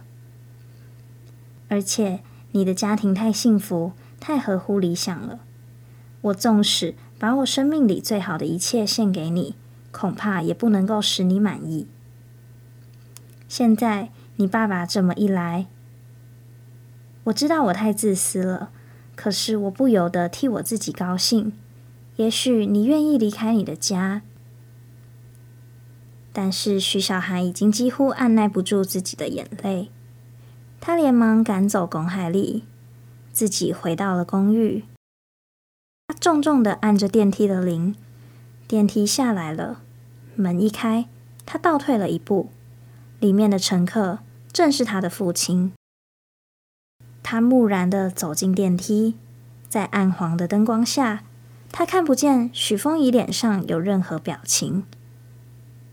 [1.68, 5.40] 而且你的家庭太幸福，太合乎理想了。
[6.22, 9.56] 我纵使把我生命里最好的一切献给你，
[9.92, 11.88] 恐怕也不能够使你满意。
[13.48, 15.68] 现在。”你爸爸这么一来，
[17.24, 18.70] 我知道我太自私了，
[19.16, 21.54] 可是我不由得替我自己高兴。
[22.18, 24.24] 也许你愿意离开你的家，
[26.34, 29.90] 但是徐小涵已经几乎按捺不住自己的眼泪，
[30.88, 32.64] 他连忙赶走龚海丽，
[33.34, 34.84] 自己回到了公寓。
[36.06, 37.96] 他重重的按着电梯的铃，
[38.68, 39.82] 电梯下来了，
[40.36, 41.08] 门一开，
[41.44, 42.52] 他倒退了一步。
[43.20, 44.20] 里面的乘客
[44.54, 45.74] 正是他的父亲。
[47.24, 49.16] 他木然的走进电梯，
[49.68, 51.24] 在暗黄的灯光下，
[51.72, 54.84] 他看不见许丰宜脸上有任何表情。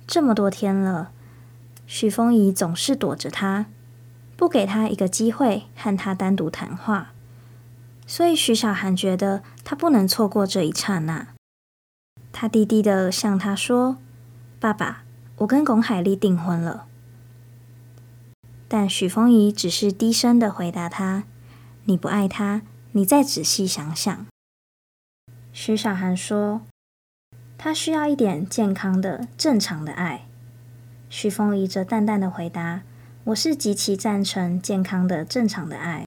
[0.07, 1.12] 这么多天了，
[1.87, 3.64] 许丰宜总是躲着他，
[4.42, 7.12] 不给他一个机会和他单独谈话。
[8.09, 11.28] 所以徐小涵觉得他不能错过这一刹那。
[12.33, 13.98] 他低低的向他说
[14.59, 15.05] ：“爸爸，
[15.37, 16.88] 我跟巩海丽订婚了。”
[18.66, 21.22] 但许丰仪只是低声的回答他
[21.87, 24.26] ：“你不爱他，你再仔细想想。”
[25.55, 26.62] 徐小涵说
[27.57, 30.26] ：“他需要一点健康的、正常的爱。”
[31.09, 32.83] 许丰仪则淡淡的回答
[33.24, 36.04] ：“我是极其赞成健康的、正常的爱。”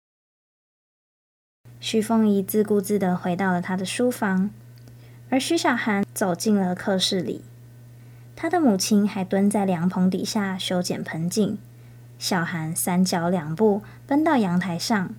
[1.79, 4.49] 徐凤仪自顾自的回到了他的书房，
[5.29, 7.41] 而徐小涵走进了客室里。
[8.35, 11.57] 他的母亲还蹲在凉棚底下修剪盆景。
[12.19, 15.15] 小涵三脚两步奔到阳台上，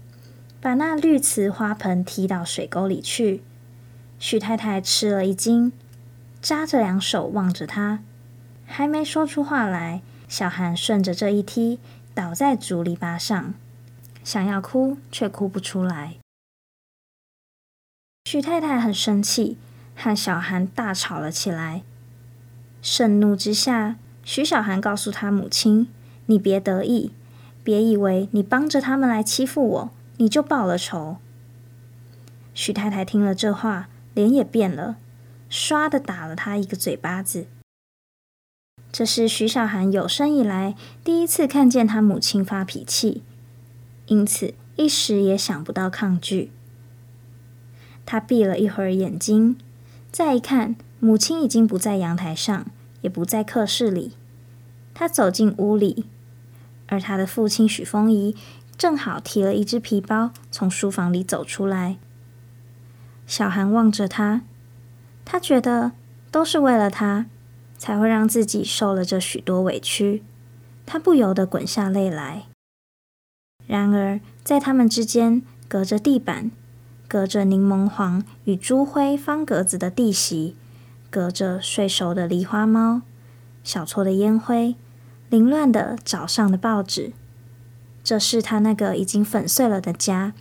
[0.61, 3.43] 把那绿瓷花盆踢到水沟里去。
[4.19, 5.73] 许太太吃了一惊，
[6.43, 8.01] 扎着两手望着他，
[8.67, 11.79] 还没说出话来，小韩顺着这一踢，
[12.15, 13.55] 倒在竹篱笆上，
[14.25, 16.17] 想要哭却哭不出来。
[18.25, 19.57] 许太太很生气，
[19.95, 21.83] 和小韩大吵了起来。
[22.83, 25.89] 盛怒之下，许小韩告诉他母亲。
[26.29, 27.13] 你别得意，
[27.63, 31.19] 别以为你帮着他们来欺负我，你就报了仇。
[32.53, 34.97] 许太太听了这话，脸也变了，
[35.49, 37.47] 唰的打了他一个嘴巴子。
[38.91, 40.75] 这是徐小涵有生以来
[41.05, 43.23] 第一次看见他母亲发脾气，
[44.07, 46.51] 因此一时也想不到抗拒。
[48.05, 49.57] 他闭了一会儿眼睛，
[50.11, 52.67] 再一看，母亲已经不在阳台上，
[53.01, 54.13] 也不在客室里。
[54.95, 56.07] 他走进屋里。
[56.89, 58.37] 而他的父亲许风仪
[58.79, 61.97] 正好提了一只皮包从书房里走出来。
[63.27, 64.43] 小韩望着他，
[65.25, 65.91] 他觉得
[66.31, 67.27] 都是为了他，
[67.79, 70.23] 才会让自己受了这许多委屈，
[70.85, 72.45] 他不由得滚下泪来。
[73.67, 76.51] 然而，在他们之间，隔着地板，
[77.09, 80.55] 隔着柠檬黄与朱灰方格子的地席，
[81.11, 83.03] 隔着睡熟的狸花猫、
[83.65, 84.77] 小撮的烟灰、
[85.29, 87.13] 凌乱的早上的报纸，
[88.05, 90.33] 这是他那个已经粉碎了的家。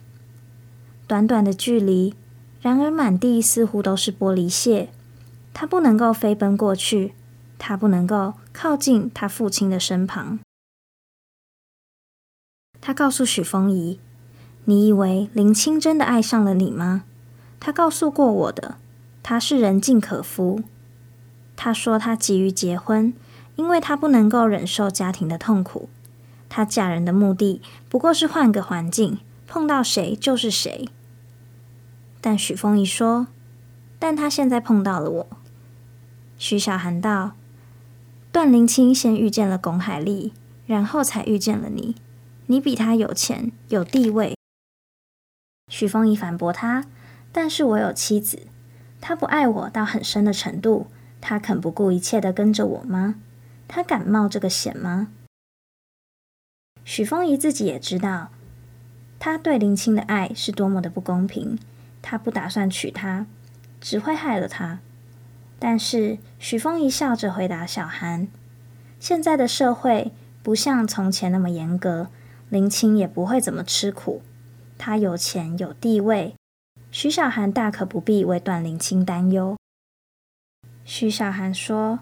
[1.07, 2.13] 短短的距离，
[2.61, 4.89] 然而满地似乎都是玻璃屑。
[5.53, 7.13] 他不能够飞奔过去，
[7.58, 10.39] 他不能够靠近他父亲的身旁。
[12.82, 13.99] 他告诉许丰仪
[14.66, 17.03] ：“你以为林青真的爱上了你吗？
[17.60, 18.78] 他告诉过我的，
[19.24, 20.62] 他是人尽可夫。
[21.56, 23.14] 他说他急于结婚，
[23.56, 25.89] 因为他不能够忍受家庭的痛苦。
[26.47, 30.88] 他嫁人的目的不过是换个环境，碰到谁就是谁。
[32.22, 33.28] 但许丰仪说，
[33.97, 35.28] 但他现在碰到了我。”
[36.38, 37.32] 许小涵道
[38.36, 40.33] ：“段林青先遇见了龚海丽，
[40.67, 41.95] 然后才遇见了你。”
[42.47, 44.36] 你比他有钱有地位。
[45.71, 46.86] 许丰仪反驳他
[47.31, 48.47] ：“但是我有妻子，
[48.99, 50.88] 他不爱我到很深的程度，
[51.21, 53.15] 他肯不顾一切的跟着我吗？
[53.69, 55.07] 他敢冒这个险吗？”
[56.83, 58.31] 许丰仪自己也知道，
[59.17, 61.57] 他对林青的爱是多么的不公平，
[62.01, 63.27] 他不打算娶她，
[63.79, 64.79] 只会害了她。
[65.60, 68.28] 但是许丰一笑着回答小韩
[68.99, 70.12] ：“现在的社会
[70.43, 72.10] 不像从前那么严格。”
[72.47, 74.22] 林青也不会怎么吃苦，
[74.78, 76.36] 他有钱有地位，
[76.91, 79.58] 许小韩大可不必为段林青担忧。
[80.86, 81.99] 许小涵说：“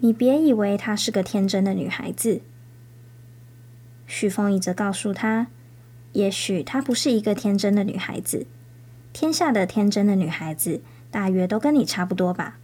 [0.00, 2.42] 你别以为她是个天真的女孩子。”
[4.08, 5.46] 许丰一则告诉他
[6.12, 8.48] ：“也许她不是一个天真的女孩子，
[9.12, 12.58] 天下的天真的女孩子大约都跟你差不多吧。”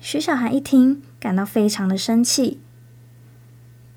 [0.00, 2.60] 徐小涵一听，感到非常的生气。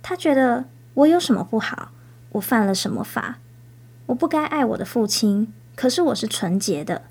[0.02, 1.92] 他觉得我有什么不好？
[2.32, 3.40] 我犯了什么法？
[4.08, 7.04] 我不该爱我的父亲，可是我是纯洁的。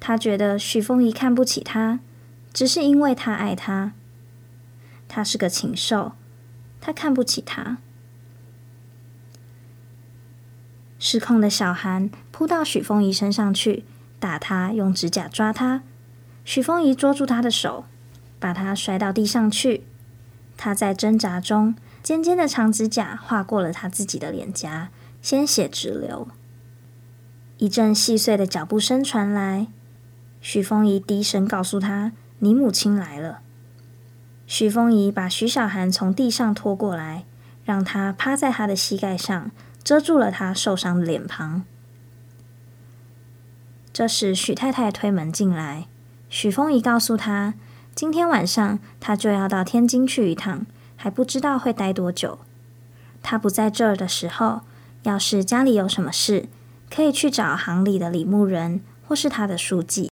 [0.00, 2.00] 他觉得许凤仪看不起他，
[2.52, 3.92] 只是因为他爱他。
[5.06, 6.12] 他是个禽兽，
[6.80, 7.78] 他看不起他。
[11.06, 13.84] 失控的小韩扑到许凤仪身上去，
[14.18, 15.82] 打他，用指甲抓他。
[16.46, 17.84] 许凤仪捉住他的手，
[18.40, 19.84] 把他摔到地上去。
[20.56, 24.88] 他在挣扎中，尖尖的长指甲划过了他自己的脸颊，
[25.20, 26.26] 鲜血直流。
[27.58, 29.66] 一阵细碎的脚步声传来，
[30.40, 33.40] 许凤仪低声告诉他：“你母亲来了。”
[34.48, 37.26] 许凤仪把许小涵从地上拖过来，
[37.66, 39.50] 让他趴在他的膝盖上，
[39.84, 41.62] 遮住了他受伤的脸庞。
[43.92, 45.86] 这时，许太太推门进来，
[46.28, 47.54] 许丰仪告诉他。
[47.94, 50.66] 今天晚上他就要到天津去一趟，
[50.96, 52.40] 还不知道会待多久。
[53.22, 54.62] 他不在这儿的时候，
[55.04, 56.48] 要是家里有什么事，
[56.90, 60.10] 可以去找行里的李牧人或是他的书记。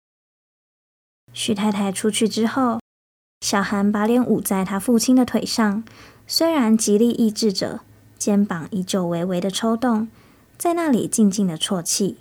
[1.33, 2.81] 许太太出去之后，
[3.41, 5.83] 小韩把脸捂在他父亲的腿上，
[6.27, 7.81] 虽然极力抑制着，
[8.21, 10.09] 肩膀依旧微微的抽动，
[10.59, 12.19] 在那里静静的啜泣。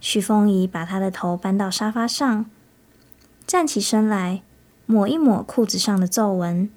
[0.00, 2.48] 徐凤仪把他的头搬到沙发上。
[3.44, 4.42] 站起身来，
[4.86, 6.70] 抹一抹裤子上的皱纹，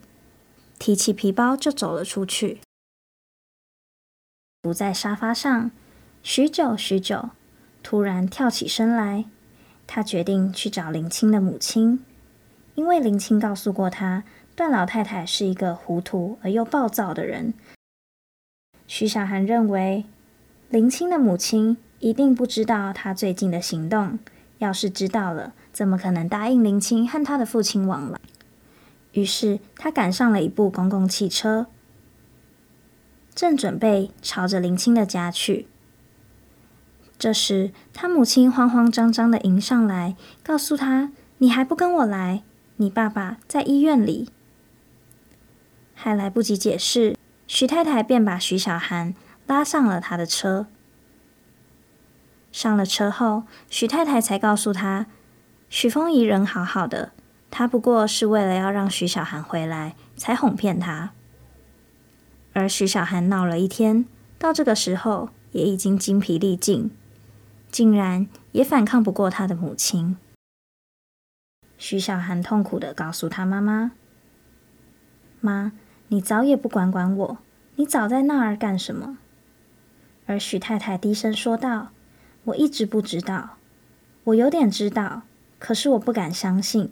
[0.79, 2.59] 提起皮包就走了出去。
[4.63, 5.69] 伏在沙发上，
[6.23, 7.29] 许久许久，
[7.83, 9.25] 突然跳起身来。
[9.85, 12.03] 他决定去找林青的母亲，
[12.73, 14.23] 因为林青告诉过他，
[14.55, 17.53] 段老太太是一个糊涂而又暴躁的人。
[18.93, 20.03] 徐小涵认为，
[20.67, 24.19] 林青的母亲一定不知道他最近的行动，
[24.57, 28.19] 要是知道了，怎么可能答应林青和他的父亲往来？
[29.13, 31.67] 于是他赶上了一部公共汽车，
[33.33, 35.67] 正准备朝着林青的家去。
[37.17, 42.43] 这时，他母亲慌慌张张的迎上来，告诉他：“你还不跟我来？
[42.75, 44.27] 你爸爸在医院里。”
[45.95, 47.15] 还来不及解释，
[47.53, 49.13] 徐太太便把徐小涵
[49.45, 50.67] 拉上了他的车。
[52.49, 55.07] 上了车后，徐太太才告诉他。
[55.69, 57.11] 许丰仪人好好的，
[57.51, 61.11] 他不过是为了要让徐小涵回来，才哄骗他。
[62.53, 64.05] 而徐小涵闹了一天，
[64.39, 66.89] 到这个时候也已经精疲力尽，
[67.69, 70.15] 竟然也反抗不过他的母亲。
[71.77, 73.91] 徐小涵痛苦地告诉他妈妈
[75.41, 75.73] ：“妈，
[76.11, 77.37] 你早也不管管我，
[77.77, 79.17] 你早在那儿干什么？”
[80.27, 81.91] 而许太太低声说道
[82.43, 83.51] ：“我一直不知道，
[84.25, 85.21] 我有点知道，
[85.57, 86.91] 可是我不敢相信。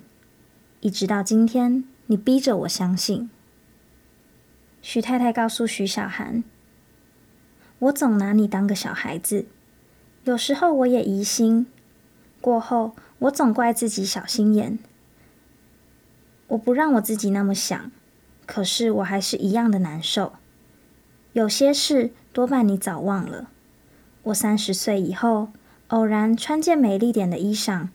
[0.79, 3.29] 一直到今天，你逼着我相信。”
[4.81, 6.45] 许太太告诉许小涵
[7.79, 9.47] ：“我总拿你当个小孩子，
[10.23, 11.67] 有时候我也疑心。
[12.39, 14.79] 过后，我总怪自己小心眼。
[16.47, 17.91] 我不让我自己那么想，
[18.49, 20.33] 可是我还是一样的难受。
[21.33, 23.51] 有些事多半你早忘了。
[24.23, 25.49] 我三十岁以后，
[25.89, 27.89] 偶然穿件美丽点的衣裳，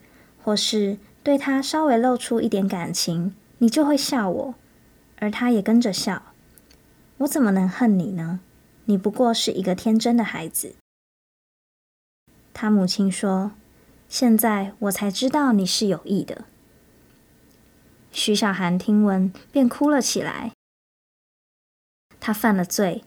[0.45, 4.55] 或是对他稍微露出一点感情，你就会笑我，
[5.19, 6.23] 而他也跟着笑。”
[7.19, 8.39] 我怎么能恨你呢？
[8.85, 10.77] 你不过是一个天真的孩子。
[12.53, 13.51] 他母亲说
[14.09, 16.45] ：“现在我才知道你是有意的。”
[18.17, 20.53] 徐小涵听闻便哭了起来。
[22.21, 23.03] 他犯了罪，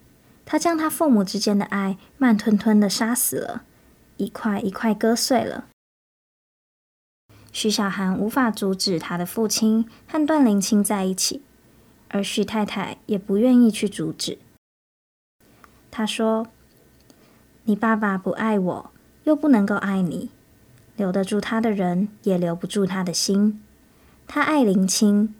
[0.46, 3.64] 他将他父母之间的爱慢吞吞的杀死了，
[4.18, 5.70] 一块一块割碎了。
[7.54, 11.42] 徐小涵无法阻止他的父亲和段灵清在一起。
[12.10, 14.38] 而徐太太也不愿意去阻止。
[15.92, 16.48] 她说
[17.64, 18.92] ：“你爸爸不爱我，
[19.26, 20.32] 又不能够爱你，
[20.96, 23.62] 留得住他的人也留不住他的心。
[24.28, 25.34] 他爱林清，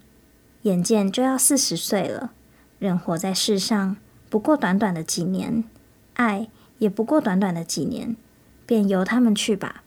[0.62, 2.32] 眼见就要四十岁了，
[2.78, 3.96] 人活在世上
[4.28, 5.62] 不过短短的几年，
[6.14, 8.16] 爱也不过短短的几年，
[8.66, 9.84] 便由他们去吧。”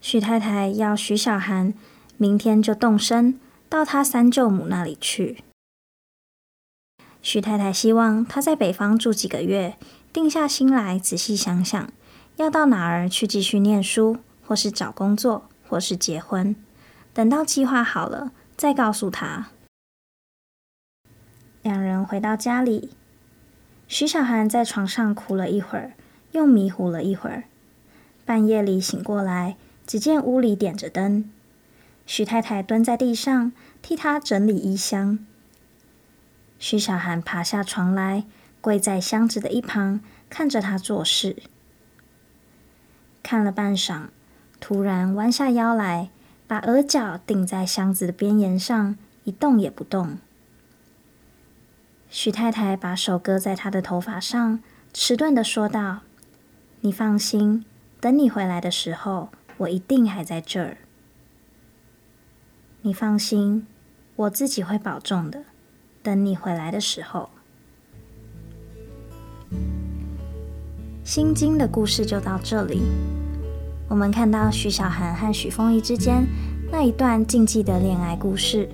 [0.00, 1.74] 许太太要许小涵
[2.16, 3.38] 明天就动身。
[3.68, 5.42] 到他三舅母那里去。
[7.20, 9.76] 许太太希望他在北方住几个月，
[10.12, 11.92] 定下心来，仔细想想
[12.36, 16.54] 要到哪儿去继续念书，或是找工作，或是结婚。
[17.16, 19.46] 等到计划好了，再告诉他。
[21.62, 22.90] 两人回到家里，
[23.88, 25.94] 徐小涵在床上哭了一会儿，
[26.32, 27.44] 又迷糊了一会儿。
[28.26, 29.56] 半夜里醒过来，
[29.86, 31.30] 只见屋里点着灯。
[32.04, 33.50] 徐太太蹲在地上
[33.80, 35.18] 替他整理衣箱。
[36.58, 38.26] 徐小涵爬下床来，
[38.60, 41.36] 跪在箱子的一旁，看着他做事。
[43.22, 44.08] 看了半晌，
[44.60, 46.10] 突然弯下腰来，
[46.46, 50.18] 把额角顶在箱子的边沿上，一动也不动。
[52.08, 54.60] 许太太把手搁在他的头发上，
[54.92, 56.00] 迟钝的说道
[56.82, 57.64] ：“你放心，
[58.00, 60.78] 等你回来的时候，我一定还在这儿。”
[62.82, 63.66] 你放心，
[64.14, 65.42] 我自己会保重的。
[66.04, 67.28] 等你回来的时候，
[71.02, 72.82] 心经的故事就到这里。
[73.88, 76.26] 我们看到许小涵和许丰宜之间
[76.72, 78.68] 那一段禁忌的恋爱故事，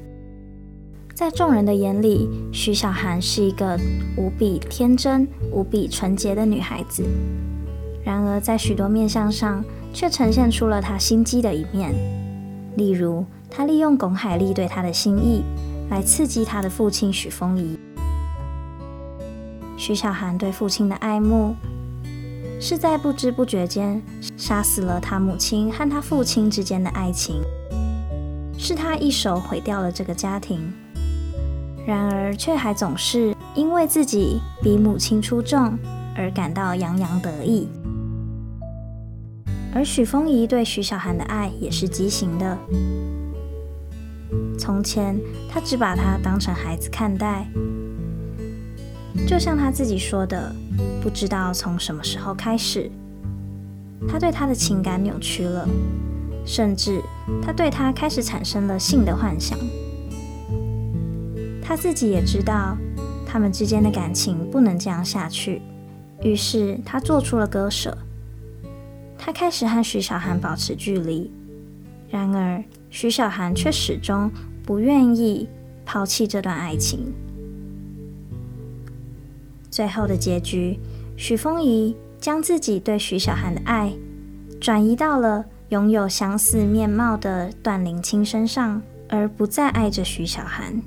[1.14, 3.78] 在众人的眼里，许小涵是一个
[4.16, 7.04] 无比天真、无比纯洁的女孩子。
[8.02, 11.92] 然而，在许多面相上，却呈现出了她心机的一面，
[12.76, 13.24] 例如。
[13.54, 15.44] 她利用巩海丽对他的心意，
[15.90, 17.78] 来刺激她的父亲许丰宜。
[19.76, 21.54] 许小涵对父亲的爱慕，
[22.58, 24.00] 是在不知不觉间
[24.42, 27.36] 杀死了他母亲和他父亲之间的爱情，
[28.58, 30.58] 是他一手毁掉了这个家庭。
[31.86, 35.78] 然而，却还总是因为自己比母亲出众
[36.16, 37.68] 而感到洋洋得意。
[39.72, 42.58] 而许丰宜对许小涵的爱也是畸形的。
[44.58, 45.16] 从前，
[45.48, 47.46] 他只把她当成孩子看待，
[49.24, 50.52] 就像他自己说的，
[51.00, 52.90] 不知道从什么时候开始，
[54.08, 55.68] 他对她的情感扭曲了，
[56.44, 57.00] 甚至
[57.42, 59.58] 他对她开始产生了性的幻想。
[61.62, 62.76] 他自己也知道，
[63.26, 65.62] 他们之间的感情不能这样下去，
[66.22, 67.96] 于是他做出了割舍，
[69.16, 71.30] 他开始和徐小涵保持距离。
[72.10, 74.30] 然而，徐小涵却始终
[74.66, 75.48] 不愿意
[75.86, 77.12] 抛弃这段爱情。
[79.70, 80.78] 最后的结局，
[81.16, 83.92] 许风仪将自己对徐小涵的爱
[84.60, 90.80] 转移到了拥有相似面貌的段灵清身上，而不再爱着徐小涵。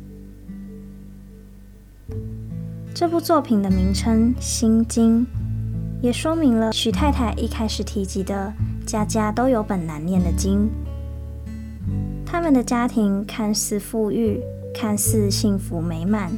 [2.93, 5.23] 这部作品的名称《心经》，
[6.01, 8.53] 也说明了许太太一开始提及的
[8.87, 10.69] “家家都有本难念的经”。
[12.25, 14.39] 他们的家庭看似富裕，
[14.73, 16.31] 看似幸福美满，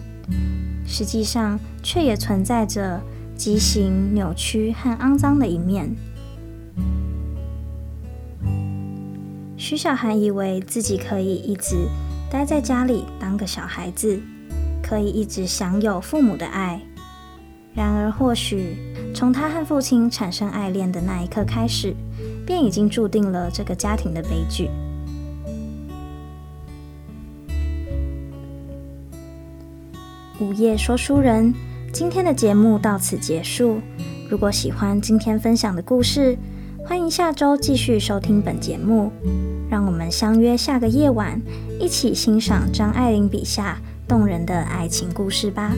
[0.88, 3.00] 实际上却也存在着
[3.38, 5.96] 畸形、扭曲和肮脏的一面。
[9.56, 11.76] 徐小涵以为自己可以一直
[12.32, 14.20] 待在家里当个小孩子，
[14.82, 16.82] 可以一直享有父母的爱。
[17.74, 18.76] 然而，或许
[19.14, 21.96] 从他和父亲产生爱恋的那一刻开始，
[22.44, 24.70] 便已经注定了这个家庭的悲剧。
[30.40, 31.54] 午夜说书人，
[31.98, 33.82] 今天的节目到此结束。
[34.30, 36.38] 如果喜欢今天分享的故事，
[36.86, 39.12] 欢迎下周继续收听本节目。
[39.68, 41.42] 让我们相约下个夜晚，
[41.80, 45.74] 一起欣赏张爱玲笔下动人的爱情故事吧。